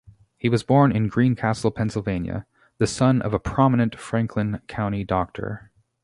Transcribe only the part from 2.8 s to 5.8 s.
son of a prominent Franklin County doctor.